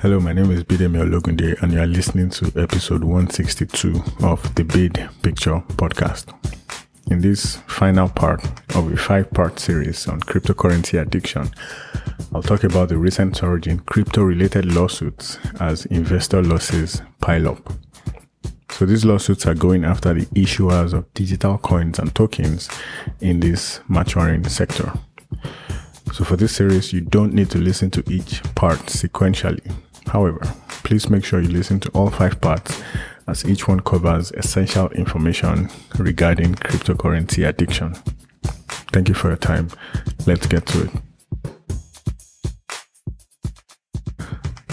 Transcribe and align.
Hello, 0.00 0.20
my 0.20 0.32
name 0.32 0.52
is 0.52 0.62
Bidemi 0.62 1.02
Ologunde, 1.02 1.60
and 1.60 1.72
you 1.72 1.80
are 1.80 1.86
listening 1.86 2.30
to 2.30 2.46
episode 2.54 3.02
162 3.02 4.00
of 4.24 4.54
the 4.54 4.62
Bid 4.62 4.94
Picture 5.22 5.60
podcast. 5.70 6.32
In 7.10 7.20
this 7.20 7.56
final 7.66 8.08
part 8.08 8.44
of 8.76 8.92
a 8.92 8.96
five 8.96 9.28
part 9.32 9.58
series 9.58 10.06
on 10.06 10.20
cryptocurrency 10.20 11.02
addiction, 11.02 11.50
I'll 12.32 12.44
talk 12.44 12.62
about 12.62 12.90
the 12.90 12.96
recent 12.96 13.36
surge 13.38 13.66
in 13.66 13.80
crypto 13.80 14.22
related 14.22 14.72
lawsuits 14.72 15.36
as 15.58 15.84
investor 15.86 16.44
losses 16.44 17.02
pile 17.20 17.48
up. 17.48 17.72
So 18.70 18.86
these 18.86 19.04
lawsuits 19.04 19.46
are 19.46 19.54
going 19.54 19.84
after 19.84 20.14
the 20.14 20.26
issuers 20.26 20.92
of 20.92 21.12
digital 21.14 21.58
coins 21.58 21.98
and 21.98 22.14
tokens 22.14 22.68
in 23.20 23.40
this 23.40 23.80
maturing 23.88 24.48
sector. 24.48 24.92
So 26.12 26.22
for 26.22 26.36
this 26.36 26.54
series, 26.54 26.92
you 26.92 27.00
don't 27.00 27.34
need 27.34 27.50
to 27.50 27.58
listen 27.58 27.90
to 27.90 28.04
each 28.08 28.44
part 28.54 28.78
sequentially. 28.86 29.74
However, 30.08 30.40
please 30.84 31.10
make 31.10 31.24
sure 31.24 31.40
you 31.40 31.48
listen 31.48 31.80
to 31.80 31.90
all 31.90 32.10
five 32.10 32.40
parts 32.40 32.82
as 33.26 33.44
each 33.44 33.68
one 33.68 33.80
covers 33.80 34.32
essential 34.32 34.88
information 34.90 35.68
regarding 35.98 36.54
cryptocurrency 36.54 37.46
addiction. 37.46 37.94
Thank 38.92 39.08
you 39.08 39.14
for 39.14 39.28
your 39.28 39.36
time. 39.36 39.68
Let's 40.26 40.46
get 40.46 40.66
to 40.66 40.84
it. 40.84 40.90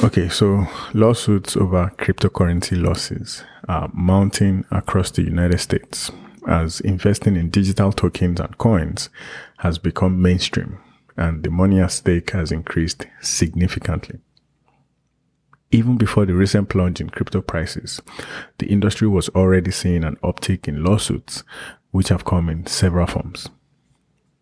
Okay, 0.03 0.29
so 0.29 0.67
lawsuits 0.93 1.57
over 1.57 1.91
cryptocurrency 1.97 2.81
losses 2.81 3.43
are 3.67 3.89
mounting 3.93 4.63
across 4.71 5.11
the 5.11 5.23
United 5.23 5.59
States 5.59 6.11
as 6.47 6.79
investing 6.81 7.35
in 7.35 7.49
digital 7.49 7.91
tokens 7.91 8.39
and 8.39 8.57
coins 8.57 9.09
has 9.57 9.79
become 9.79 10.21
mainstream 10.21 10.77
and 11.17 11.43
the 11.43 11.49
money 11.49 11.79
at 11.79 11.91
stake 11.91 12.31
has 12.31 12.51
increased 12.51 13.07
significantly. 13.21 14.19
Even 15.75 15.97
before 15.97 16.25
the 16.25 16.33
recent 16.33 16.69
plunge 16.69 17.01
in 17.01 17.09
crypto 17.09 17.41
prices, 17.41 18.01
the 18.59 18.67
industry 18.67 19.09
was 19.09 19.27
already 19.35 19.71
seeing 19.71 20.05
an 20.05 20.15
uptick 20.23 20.69
in 20.69 20.85
lawsuits, 20.85 21.43
which 21.91 22.07
have 22.07 22.23
come 22.23 22.47
in 22.47 22.65
several 22.65 23.05
forms. 23.05 23.49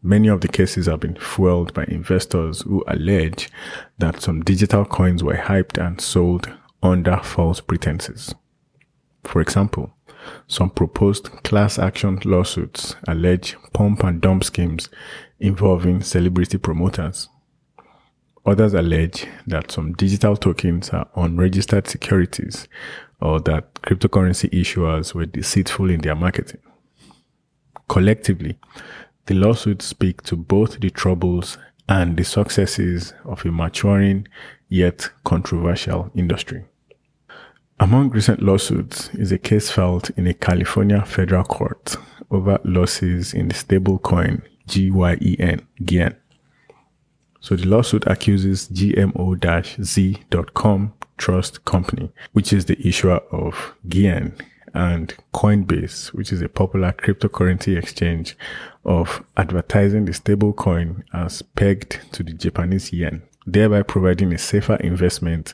Many 0.04 0.28
of 0.28 0.42
the 0.42 0.48
cases 0.48 0.86
have 0.86 1.00
been 1.00 1.16
fueled 1.16 1.74
by 1.74 1.86
investors 1.86 2.62
who 2.62 2.84
allege 2.88 3.50
that 3.98 4.22
some 4.22 4.44
digital 4.44 4.86
coins 4.86 5.24
were 5.24 5.34
hyped 5.34 5.84
and 5.84 6.00
sold 6.00 6.52
under 6.84 7.18
false 7.24 7.62
pretenses. 7.62 8.36
For 9.24 9.42
example, 9.42 9.92
some 10.46 10.70
proposed 10.70 11.32
class 11.42 11.80
action 11.80 12.20
lawsuits 12.26 12.96
allege 13.08 13.58
pump 13.74 14.04
and 14.04 14.22
dump 14.22 14.44
schemes 14.44 14.88
involving 15.40 16.02
celebrity 16.02 16.60
promoters. 16.60 17.28
Others 18.46 18.74
allege 18.74 19.26
that 19.48 19.72
some 19.72 19.94
digital 19.94 20.36
tokens 20.36 20.90
are 20.90 21.08
unregistered 21.16 21.88
securities 21.88 22.68
or 23.22 23.40
that 23.42 23.74
cryptocurrency 23.76 24.50
issuers 24.50 25.14
were 25.14 25.26
deceitful 25.26 25.90
in 25.90 26.02
their 26.02 26.16
marketing. 26.16 26.60
Collectively, 27.88 28.58
the 29.28 29.34
lawsuits 29.34 29.86
speak 29.86 30.22
to 30.24 30.36
both 30.36 30.80
the 30.82 30.90
troubles 30.90 31.58
and 31.88 32.18
the 32.18 32.26
successes 32.26 33.14
of 33.24 33.46
a 33.46 33.52
maturing 33.52 34.28
yet 34.68 35.10
controversial 35.24 36.12
industry. 36.14 36.66
Among 37.80 38.10
recent 38.10 38.42
lawsuits 38.42 39.10
is 39.14 39.32
a 39.32 39.38
case 39.38 39.72
filed 39.72 40.10
in 40.18 40.28
a 40.28 40.34
California 40.34 41.04
federal 41.06 41.44
court 41.44 41.96
over 42.30 42.60
losses 42.66 43.34
in 43.34 43.48
the 43.48 43.54
stablecoin 43.54 44.42
GYEN, 44.68 45.66
GYEN. 45.84 46.16
So 47.44 47.56
the 47.58 47.68
lawsuit 47.68 48.08
accuses 48.08 48.70
GMO-Z.com 48.70 49.44
Trust 51.18 51.66
Company, 51.66 52.10
which 52.32 52.54
is 52.54 52.64
the 52.66 52.88
issuer 52.88 53.18
of 53.34 53.76
GYEN, 53.86 54.40
and 54.74 55.14
Coinbase, 55.34 56.14
which 56.14 56.32
is 56.32 56.42
a 56.42 56.48
popular 56.48 56.94
cryptocurrency 56.94 57.78
exchange, 57.78 58.38
of 58.86 59.26
advertising 59.36 60.06
the 60.06 60.14
stablecoin 60.14 61.04
as 61.14 61.42
pegged 61.42 62.00
to 62.14 62.24
the 62.24 62.32
Japanese 62.32 62.94
yen, 62.94 63.24
thereby 63.46 63.82
providing 63.84 64.32
a 64.32 64.38
safer 64.38 64.76
investment 64.76 65.54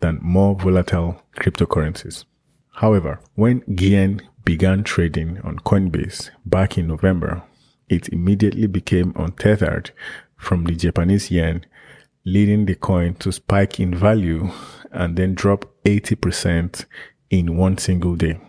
than 0.00 0.18
more 0.20 0.56
volatile 0.56 1.22
cryptocurrencies. 1.36 2.24
However, 2.72 3.20
when 3.36 3.60
GYEN 3.60 4.22
began 4.44 4.82
trading 4.82 5.40
on 5.42 5.60
Coinbase 5.60 6.30
back 6.44 6.76
in 6.76 6.88
November, 6.88 7.44
it 7.88 8.08
immediately 8.08 8.66
became 8.66 9.12
untethered 9.14 9.92
from 10.38 10.64
the 10.64 10.74
Japanese 10.74 11.30
yen, 11.30 11.66
leading 12.24 12.64
the 12.64 12.74
coin 12.74 13.14
to 13.16 13.30
spike 13.30 13.78
in 13.78 13.94
value 13.94 14.50
and 14.90 15.16
then 15.16 15.34
drop 15.34 15.66
80% 15.84 16.86
in 17.28 17.56
one 17.56 17.76
single 17.76 18.16
day. 18.16 18.40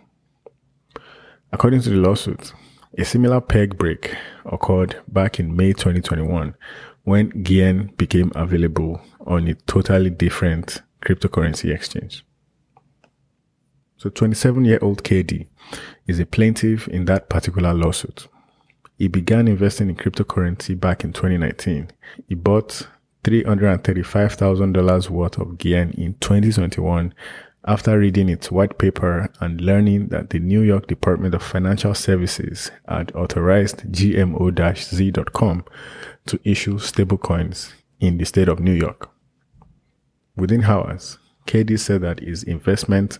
According 1.52 1.82
to 1.82 1.90
the 1.90 1.96
lawsuit, 1.96 2.52
a 2.96 3.04
similar 3.04 3.40
peg 3.40 3.76
break 3.76 4.14
occurred 4.44 4.96
back 5.08 5.38
in 5.38 5.54
May 5.54 5.72
2021 5.72 6.54
when 7.02 7.30
GYEN 7.44 7.96
became 7.96 8.30
available 8.34 9.00
on 9.26 9.48
a 9.48 9.54
totally 9.54 10.10
different 10.10 10.82
cryptocurrency 11.02 11.74
exchange. 11.74 12.24
So 13.96 14.10
27 14.10 14.64
year 14.64 14.78
old 14.80 15.02
KD 15.02 15.46
is 16.06 16.18
a 16.18 16.26
plaintiff 16.26 16.88
in 16.88 17.04
that 17.06 17.28
particular 17.28 17.74
lawsuit. 17.74 18.28
He 19.00 19.08
began 19.08 19.48
investing 19.48 19.88
in 19.88 19.96
cryptocurrency 19.96 20.78
back 20.78 21.04
in 21.04 21.14
2019. 21.14 21.90
He 22.28 22.34
bought 22.34 22.86
$335,000 23.24 25.08
worth 25.08 25.38
of 25.38 25.56
GYEN 25.56 25.94
in 25.94 26.16
2021 26.20 27.14
after 27.66 27.98
reading 27.98 28.28
its 28.28 28.50
white 28.50 28.76
paper 28.76 29.32
and 29.40 29.62
learning 29.62 30.08
that 30.08 30.28
the 30.28 30.38
New 30.38 30.60
York 30.60 30.86
Department 30.86 31.34
of 31.34 31.42
Financial 31.42 31.94
Services 31.94 32.70
had 32.86 33.10
authorized 33.16 33.90
GMO-Z.com 33.90 35.64
to 36.26 36.40
issue 36.44 36.74
stablecoins 36.74 37.72
in 38.00 38.18
the 38.18 38.26
state 38.26 38.48
of 38.48 38.60
New 38.60 38.74
York. 38.74 39.08
Within 40.36 40.64
hours, 40.64 41.16
KD 41.46 41.78
said 41.78 42.02
that 42.02 42.20
his 42.20 42.42
investment 42.42 43.18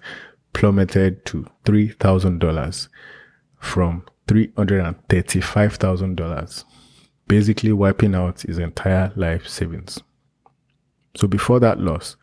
plummeted 0.53 1.25
to 1.25 1.47
$3,000 1.65 2.89
from 3.59 4.05
$335,000, 4.31 6.65
basically 7.27 7.73
wiping 7.73 8.15
out 8.15 8.43
his 8.43 8.59
entire 8.59 9.11
life 9.17 9.49
savings. 9.49 9.99
So 11.17 11.27
before 11.27 11.59
that 11.61 11.81
loss, 11.81 12.17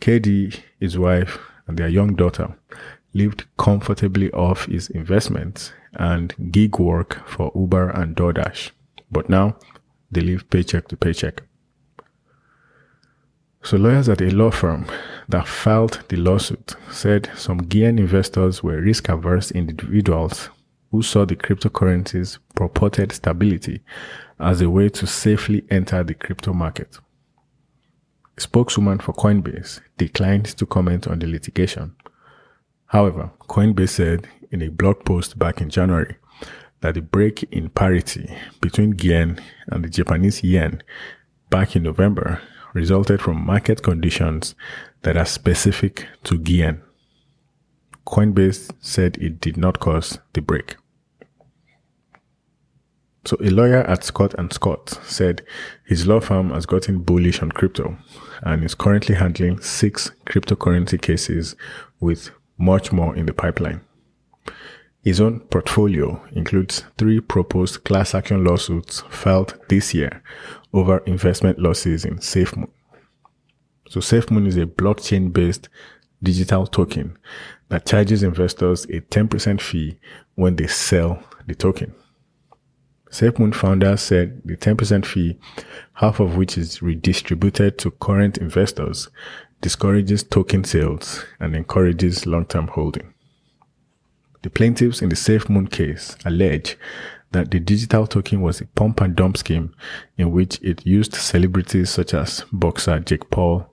KD, 0.00 0.60
his 0.80 0.98
wife, 0.98 1.38
and 1.66 1.78
their 1.78 1.88
young 1.88 2.14
daughter 2.14 2.56
lived 3.12 3.44
comfortably 3.58 4.30
off 4.32 4.64
his 4.66 4.88
investments 4.90 5.72
and 5.94 6.34
gig 6.50 6.78
work 6.78 7.28
for 7.28 7.52
Uber 7.54 7.90
and 7.90 8.16
DoorDash. 8.16 8.70
But 9.10 9.28
now 9.28 9.58
they 10.10 10.22
live 10.22 10.48
paycheck 10.48 10.88
to 10.88 10.96
paycheck. 10.96 11.42
So 13.62 13.76
lawyers 13.76 14.08
at 14.08 14.22
a 14.22 14.30
law 14.30 14.52
firm 14.52 14.86
that 15.28 15.48
filed 15.48 16.04
the 16.08 16.16
lawsuit 16.16 16.76
said 16.90 17.28
some 17.34 17.62
GYEN 17.62 17.98
investors 17.98 18.62
were 18.62 18.80
risk 18.80 19.08
averse 19.08 19.50
individuals 19.50 20.50
who 20.96 21.02
saw 21.02 21.26
the 21.26 21.36
cryptocurrency's 21.36 22.38
purported 22.54 23.12
stability 23.12 23.82
as 24.40 24.62
a 24.62 24.70
way 24.70 24.88
to 24.88 25.06
safely 25.06 25.62
enter 25.68 26.02
the 26.02 26.14
crypto 26.14 26.54
market. 26.54 26.98
A 28.38 28.40
spokeswoman 28.40 28.98
for 28.98 29.12
Coinbase 29.12 29.80
declined 29.98 30.46
to 30.46 30.64
comment 30.64 31.06
on 31.06 31.18
the 31.18 31.26
litigation. 31.26 31.94
However, 32.86 33.30
Coinbase 33.40 33.90
said 33.90 34.26
in 34.50 34.62
a 34.62 34.70
blog 34.70 35.04
post 35.04 35.38
back 35.38 35.60
in 35.60 35.68
January 35.68 36.16
that 36.80 36.94
the 36.94 37.02
break 37.02 37.42
in 37.52 37.68
parity 37.68 38.34
between 38.62 38.94
GYEN 38.94 39.38
and 39.66 39.84
the 39.84 39.90
Japanese 39.90 40.42
yen 40.42 40.82
back 41.50 41.76
in 41.76 41.82
November 41.82 42.40
resulted 42.72 43.20
from 43.20 43.44
market 43.44 43.82
conditions 43.82 44.54
that 45.02 45.18
are 45.18 45.26
specific 45.26 46.06
to 46.24 46.38
GYEN. 46.38 46.80
Coinbase 48.06 48.70
said 48.80 49.18
it 49.18 49.42
did 49.42 49.58
not 49.58 49.78
cause 49.78 50.18
the 50.32 50.40
break. 50.40 50.76
So 53.26 53.36
a 53.40 53.50
lawyer 53.50 53.82
at 53.88 54.04
Scott 54.04 54.34
and 54.38 54.52
Scott 54.52 55.00
said 55.04 55.44
his 55.84 56.06
law 56.06 56.20
firm 56.20 56.50
has 56.50 56.64
gotten 56.64 57.00
bullish 57.00 57.42
on 57.42 57.50
crypto 57.50 57.98
and 58.42 58.62
is 58.62 58.76
currently 58.76 59.16
handling 59.16 59.60
six 59.60 60.12
cryptocurrency 60.26 61.02
cases 61.02 61.56
with 61.98 62.30
much 62.56 62.92
more 62.92 63.16
in 63.16 63.26
the 63.26 63.32
pipeline. 63.32 63.80
His 65.02 65.20
own 65.20 65.40
portfolio 65.40 66.24
includes 66.36 66.84
three 66.98 67.20
proposed 67.20 67.82
class 67.82 68.14
action 68.14 68.44
lawsuits 68.44 69.00
filed 69.10 69.58
this 69.68 69.92
year 69.92 70.22
over 70.72 70.98
investment 70.98 71.58
losses 71.58 72.04
in 72.04 72.18
SafeMoon. 72.18 72.70
So 73.88 73.98
SafeMoon 73.98 74.46
is 74.46 74.56
a 74.56 74.66
blockchain 74.66 75.32
based 75.32 75.68
digital 76.22 76.68
token 76.68 77.18
that 77.70 77.86
charges 77.86 78.22
investors 78.22 78.84
a 78.84 79.00
10% 79.00 79.60
fee 79.60 79.98
when 80.36 80.54
they 80.54 80.68
sell 80.68 81.24
the 81.48 81.56
token. 81.56 81.92
SafeMoon 83.16 83.54
founders 83.54 84.02
said 84.02 84.42
the 84.44 84.58
10% 84.58 85.06
fee, 85.06 85.38
half 85.94 86.20
of 86.20 86.36
which 86.36 86.58
is 86.58 86.82
redistributed 86.82 87.78
to 87.78 87.90
current 87.92 88.36
investors, 88.36 89.08
discourages 89.62 90.22
token 90.22 90.64
sales, 90.64 91.24
and 91.40 91.56
encourages 91.56 92.26
long 92.26 92.44
term 92.44 92.66
holding. 92.66 93.14
The 94.42 94.50
plaintiffs 94.50 95.00
in 95.00 95.08
the 95.08 95.16
SafeMoon 95.16 95.70
case 95.70 96.14
allege 96.26 96.76
that 97.32 97.50
the 97.50 97.58
digital 97.58 98.06
token 98.06 98.42
was 98.42 98.60
a 98.60 98.66
pump 98.66 99.00
and 99.00 99.16
dump 99.16 99.38
scheme 99.38 99.74
in 100.18 100.30
which 100.30 100.60
it 100.60 100.86
used 100.86 101.14
celebrities 101.14 101.88
such 101.88 102.12
as 102.12 102.44
boxer 102.52 103.00
Jake 103.00 103.30
Paul, 103.30 103.66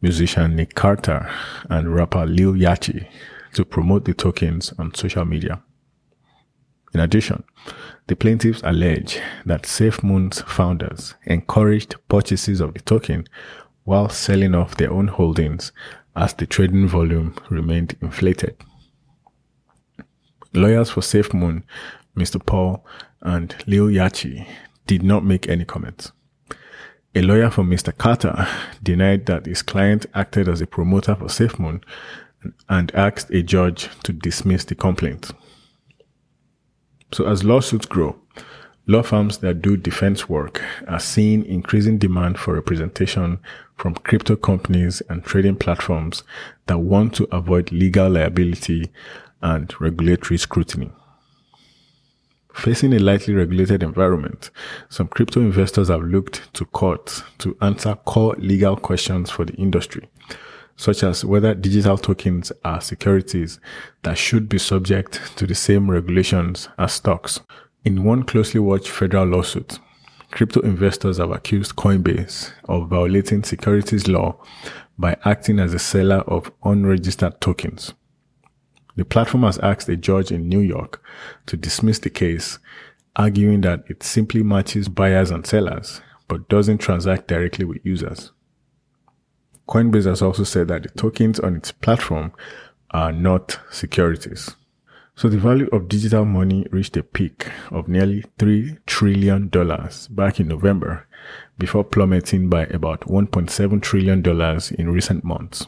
musician 0.00 0.54
Nick 0.54 0.76
Carter, 0.76 1.28
and 1.68 1.92
rapper 1.92 2.26
Lil 2.26 2.52
Yachty 2.52 3.08
to 3.54 3.64
promote 3.64 4.04
the 4.04 4.14
tokens 4.14 4.72
on 4.78 4.94
social 4.94 5.24
media. 5.24 5.60
In 6.94 7.00
addition, 7.00 7.44
the 8.06 8.16
plaintiffs 8.16 8.62
allege 8.64 9.20
that 9.44 9.62
SafeMoon's 9.62 10.40
founders 10.42 11.14
encouraged 11.24 11.96
purchases 12.08 12.60
of 12.60 12.74
the 12.74 12.80
token 12.80 13.26
while 13.84 14.08
selling 14.08 14.54
off 14.54 14.76
their 14.76 14.92
own 14.92 15.08
holdings 15.08 15.72
as 16.16 16.34
the 16.34 16.46
trading 16.46 16.88
volume 16.88 17.34
remained 17.50 17.96
inflated. 18.00 18.56
Lawyers 20.54 20.90
for 20.90 21.00
SafeMoon, 21.00 21.62
Mr. 22.16 22.44
Paul, 22.44 22.84
and 23.20 23.54
Lil 23.66 23.86
Yachty 23.86 24.46
did 24.86 25.02
not 25.02 25.24
make 25.24 25.48
any 25.48 25.64
comments. 25.64 26.12
A 27.14 27.22
lawyer 27.22 27.50
for 27.50 27.64
Mr. 27.64 27.96
Carter 27.96 28.46
denied 28.82 29.26
that 29.26 29.46
his 29.46 29.62
client 29.62 30.06
acted 30.14 30.48
as 30.48 30.60
a 30.60 30.66
promoter 30.66 31.14
for 31.14 31.26
SafeMoon 31.26 31.82
and 32.68 32.94
asked 32.94 33.30
a 33.30 33.42
judge 33.42 33.88
to 34.04 34.12
dismiss 34.12 34.64
the 34.64 34.74
complaint. 34.74 35.30
So 37.12 37.26
as 37.26 37.42
lawsuits 37.42 37.86
grow, 37.86 38.16
law 38.86 39.02
firms 39.02 39.38
that 39.38 39.62
do 39.62 39.76
defense 39.76 40.28
work 40.28 40.62
are 40.86 41.00
seeing 41.00 41.44
increasing 41.46 41.98
demand 41.98 42.38
for 42.38 42.54
representation 42.54 43.38
from 43.76 43.94
crypto 43.94 44.36
companies 44.36 45.00
and 45.08 45.24
trading 45.24 45.56
platforms 45.56 46.22
that 46.66 46.78
want 46.78 47.14
to 47.14 47.28
avoid 47.30 47.72
legal 47.72 48.10
liability 48.10 48.90
and 49.40 49.72
regulatory 49.80 50.36
scrutiny. 50.36 50.90
Facing 52.52 52.92
a 52.92 52.98
lightly 52.98 53.34
regulated 53.34 53.84
environment, 53.84 54.50
some 54.88 55.06
crypto 55.06 55.40
investors 55.40 55.88
have 55.88 56.02
looked 56.02 56.52
to 56.54 56.64
courts 56.64 57.22
to 57.38 57.56
answer 57.60 57.94
core 57.94 58.34
legal 58.36 58.76
questions 58.76 59.30
for 59.30 59.44
the 59.44 59.54
industry, 59.54 60.08
such 60.78 61.02
as 61.02 61.24
whether 61.24 61.54
digital 61.54 61.98
tokens 61.98 62.52
are 62.64 62.80
securities 62.80 63.58
that 64.04 64.16
should 64.16 64.48
be 64.48 64.58
subject 64.58 65.36
to 65.36 65.44
the 65.44 65.54
same 65.54 65.90
regulations 65.90 66.68
as 66.78 66.92
stocks. 66.92 67.40
In 67.84 68.04
one 68.04 68.22
closely 68.22 68.60
watched 68.60 68.88
federal 68.88 69.26
lawsuit, 69.26 69.80
crypto 70.30 70.60
investors 70.60 71.18
have 71.18 71.32
accused 71.32 71.74
Coinbase 71.74 72.52
of 72.68 72.88
violating 72.88 73.42
securities 73.42 74.06
law 74.06 74.40
by 74.96 75.16
acting 75.24 75.58
as 75.58 75.74
a 75.74 75.80
seller 75.80 76.20
of 76.28 76.52
unregistered 76.62 77.40
tokens. 77.40 77.92
The 78.94 79.04
platform 79.04 79.42
has 79.42 79.58
asked 79.58 79.88
a 79.88 79.96
judge 79.96 80.30
in 80.30 80.48
New 80.48 80.60
York 80.60 81.02
to 81.46 81.56
dismiss 81.56 81.98
the 81.98 82.10
case, 82.10 82.60
arguing 83.16 83.62
that 83.62 83.82
it 83.88 84.04
simply 84.04 84.44
matches 84.44 84.88
buyers 84.88 85.32
and 85.32 85.44
sellers, 85.44 86.00
but 86.28 86.48
doesn't 86.48 86.78
transact 86.78 87.26
directly 87.26 87.64
with 87.64 87.84
users. 87.84 88.30
Coinbase 89.68 90.06
has 90.06 90.22
also 90.22 90.44
said 90.44 90.68
that 90.68 90.82
the 90.82 90.88
tokens 90.88 91.38
on 91.38 91.54
its 91.54 91.72
platform 91.72 92.32
are 92.90 93.12
not 93.12 93.60
securities. 93.70 94.56
So 95.14 95.28
the 95.28 95.36
value 95.36 95.68
of 95.72 95.88
digital 95.88 96.24
money 96.24 96.66
reached 96.70 96.96
a 96.96 97.02
peak 97.02 97.48
of 97.70 97.86
nearly 97.86 98.24
$3 98.38 98.78
trillion 98.86 99.48
back 100.10 100.40
in 100.40 100.48
November 100.48 101.06
before 101.58 101.84
plummeting 101.84 102.48
by 102.48 102.64
about 102.66 103.00
$1.7 103.02 103.82
trillion 103.82 104.24
in 104.78 104.90
recent 104.90 105.24
months. 105.24 105.66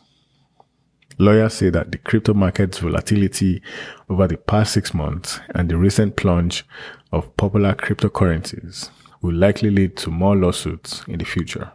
Lawyers 1.18 1.52
say 1.54 1.68
that 1.68 1.92
the 1.92 1.98
crypto 1.98 2.32
market's 2.32 2.78
volatility 2.78 3.60
over 4.08 4.26
the 4.26 4.38
past 4.38 4.72
six 4.72 4.94
months 4.94 5.40
and 5.54 5.68
the 5.68 5.76
recent 5.76 6.16
plunge 6.16 6.64
of 7.12 7.36
popular 7.36 7.74
cryptocurrencies 7.74 8.88
will 9.20 9.34
likely 9.34 9.68
lead 9.68 9.96
to 9.98 10.10
more 10.10 10.34
lawsuits 10.34 11.02
in 11.06 11.18
the 11.18 11.24
future. 11.26 11.72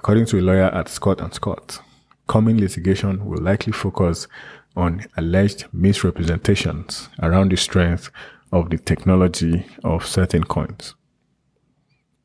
According 0.00 0.24
to 0.26 0.38
a 0.38 0.40
lawyer 0.40 0.70
at 0.70 0.88
Scott 0.88 1.20
and 1.20 1.34
Scott, 1.34 1.78
coming 2.26 2.56
litigation 2.56 3.26
will 3.26 3.42
likely 3.42 3.74
focus 3.74 4.28
on 4.74 5.04
alleged 5.18 5.66
misrepresentations 5.74 7.10
around 7.22 7.52
the 7.52 7.58
strength 7.58 8.10
of 8.50 8.70
the 8.70 8.78
technology 8.78 9.66
of 9.84 10.06
certain 10.06 10.44
coins. 10.44 10.94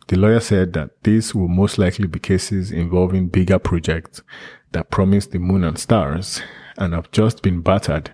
The 0.08 0.16
lawyer 0.16 0.40
said 0.40 0.72
that 0.72 1.04
these 1.04 1.36
will 1.36 1.50
most 1.50 1.78
likely 1.78 2.08
be 2.08 2.18
cases 2.18 2.72
involving 2.72 3.28
bigger 3.28 3.60
projects 3.60 4.22
that 4.72 4.90
promised 4.90 5.32
the 5.32 5.40
moon 5.40 5.66
and 5.66 5.78
stars 5.78 6.42
and 6.78 6.94
have 6.94 7.12
just 7.12 7.42
been 7.42 7.60
battered 7.60 8.14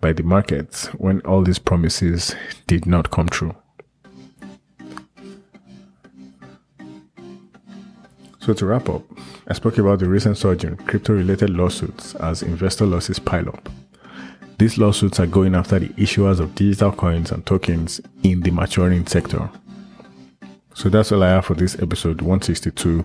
by 0.00 0.14
the 0.14 0.22
markets 0.22 0.86
when 0.94 1.20
all 1.26 1.42
these 1.42 1.58
promises 1.58 2.34
did 2.66 2.86
not 2.86 3.10
come 3.10 3.28
true. 3.28 3.54
So, 8.48 8.54
to 8.54 8.64
wrap 8.64 8.88
up, 8.88 9.02
I 9.46 9.52
spoke 9.52 9.76
about 9.76 9.98
the 9.98 10.08
recent 10.08 10.38
surge 10.38 10.64
in 10.64 10.78
crypto 10.78 11.12
related 11.12 11.50
lawsuits 11.50 12.14
as 12.14 12.42
investor 12.42 12.86
losses 12.86 13.18
pile 13.18 13.50
up. 13.50 13.68
These 14.56 14.78
lawsuits 14.78 15.20
are 15.20 15.26
going 15.26 15.54
after 15.54 15.78
the 15.78 15.90
issuers 15.90 16.40
of 16.40 16.54
digital 16.54 16.90
coins 16.90 17.30
and 17.30 17.44
tokens 17.44 18.00
in 18.22 18.40
the 18.40 18.50
maturing 18.50 19.06
sector. 19.06 19.50
So 20.72 20.88
that's 20.88 21.12
all 21.12 21.24
I 21.24 21.28
have 21.28 21.44
for 21.44 21.56
this 21.56 21.78
episode 21.78 22.22
162 22.22 23.04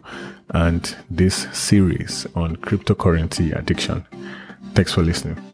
and 0.52 0.96
this 1.10 1.46
series 1.52 2.26
on 2.36 2.56
cryptocurrency 2.56 3.54
addiction. 3.54 4.06
Thanks 4.76 4.94
for 4.94 5.02
listening. 5.02 5.53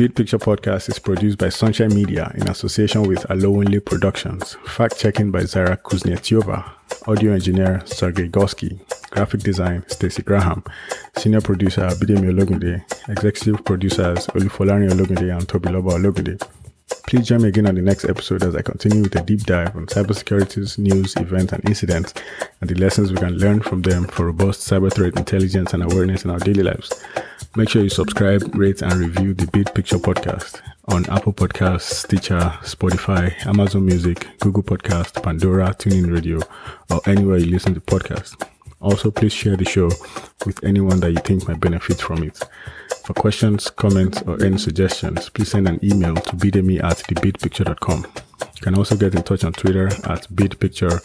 Bid 0.00 0.16
Picture 0.16 0.38
podcast 0.38 0.88
is 0.88 0.98
produced 0.98 1.36
by 1.36 1.50
Sunshine 1.50 1.94
Media 1.94 2.32
in 2.34 2.48
association 2.48 3.02
with 3.06 3.18
Alowinle 3.28 3.84
Productions. 3.84 4.56
Fact 4.64 4.98
checking 4.98 5.30
by 5.30 5.44
Zara 5.44 5.76
Kuznetsova. 5.76 6.64
Audio 7.06 7.34
engineer 7.34 7.82
Sergey 7.84 8.26
Gorsky. 8.26 8.80
Graphic 9.10 9.42
design 9.42 9.84
Stacey 9.88 10.22
Graham. 10.22 10.64
Senior 11.18 11.42
producer 11.42 11.86
Bidemi 12.00 12.32
Ologunde. 12.32 12.82
Executive 13.10 13.62
producers 13.62 14.26
Olufolari 14.28 14.88
Ologunde 14.88 15.36
and 15.36 15.46
Tobiloba 15.46 15.90
Ologunde. 15.90 16.40
Please 17.10 17.26
join 17.26 17.42
me 17.42 17.48
again 17.48 17.66
on 17.66 17.74
the 17.74 17.82
next 17.82 18.04
episode 18.04 18.44
as 18.44 18.54
I 18.54 18.62
continue 18.62 19.02
with 19.02 19.16
a 19.16 19.22
deep 19.22 19.40
dive 19.40 19.74
on 19.74 19.86
cybersecurity's 19.86 20.78
news, 20.78 21.16
events, 21.16 21.52
and 21.52 21.68
incidents, 21.68 22.14
and 22.60 22.70
the 22.70 22.76
lessons 22.76 23.10
we 23.10 23.18
can 23.18 23.36
learn 23.36 23.60
from 23.62 23.82
them 23.82 24.04
for 24.04 24.26
robust 24.26 24.60
cyber 24.60 24.94
threat 24.94 25.16
intelligence 25.16 25.74
and 25.74 25.82
awareness 25.82 26.24
in 26.24 26.30
our 26.30 26.38
daily 26.38 26.62
lives. 26.62 27.04
Make 27.56 27.68
sure 27.68 27.82
you 27.82 27.88
subscribe, 27.88 28.54
rate, 28.54 28.82
and 28.82 28.94
review 28.94 29.34
the 29.34 29.48
Bid 29.48 29.74
Picture 29.74 29.96
podcast 29.96 30.60
on 30.86 31.04
Apple 31.10 31.32
Podcasts, 31.32 31.90
Stitcher, 31.90 32.56
Spotify, 32.62 33.44
Amazon 33.44 33.86
Music, 33.86 34.28
Google 34.38 34.62
Podcast, 34.62 35.20
Pandora, 35.20 35.70
TuneIn 35.70 36.14
Radio, 36.14 36.38
or 36.90 37.00
anywhere 37.06 37.38
you 37.38 37.46
listen 37.46 37.74
to 37.74 37.80
podcasts. 37.80 38.40
Also, 38.80 39.10
please 39.10 39.32
share 39.32 39.56
the 39.56 39.64
show 39.64 39.90
with 40.46 40.62
anyone 40.64 41.00
that 41.00 41.10
you 41.10 41.18
think 41.18 41.46
might 41.46 41.60
benefit 41.60 42.00
from 42.00 42.22
it. 42.22 42.38
For 43.04 43.14
questions, 43.14 43.70
comments, 43.70 44.22
or 44.22 44.42
any 44.42 44.58
suggestions, 44.58 45.28
please 45.28 45.50
send 45.50 45.68
an 45.68 45.78
email 45.84 46.14
to 46.14 46.36
bidemi 46.36 46.82
at 46.82 46.98
thebidpicture.com. 46.98 48.06
You 48.40 48.62
can 48.62 48.76
also 48.76 48.96
get 48.96 49.14
in 49.14 49.22
touch 49.22 49.44
on 49.44 49.52
Twitter 49.52 49.86
at 49.86 50.28
bidpicture, 50.34 51.00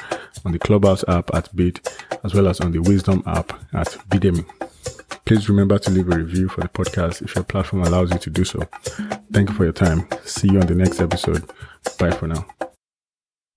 on 0.45 0.51
the 0.51 0.59
Clubhouse 0.59 1.03
app 1.07 1.33
at 1.33 1.53
bid, 1.55 1.79
as 2.23 2.33
well 2.33 2.47
as 2.47 2.61
on 2.61 2.71
the 2.71 2.79
Wisdom 2.79 3.23
app 3.25 3.53
at 3.73 3.87
bidemi. 4.09 4.45
Please 5.25 5.49
remember 5.49 5.79
to 5.79 5.89
leave 5.91 6.07
a 6.11 6.17
review 6.17 6.47
for 6.47 6.61
the 6.61 6.69
podcast 6.69 7.23
if 7.23 7.33
your 7.35 7.43
platform 7.43 7.83
allows 7.83 8.11
you 8.11 8.19
to 8.19 8.29
do 8.29 8.45
so. 8.45 8.59
Thank 9.31 9.49
you 9.49 9.55
for 9.55 9.63
your 9.63 9.73
time. 9.73 10.07
See 10.23 10.49
you 10.51 10.59
on 10.59 10.67
the 10.67 10.75
next 10.75 11.01
episode. 11.01 11.49
Bye 11.97 12.11
for 12.11 12.27
now. 12.27 12.45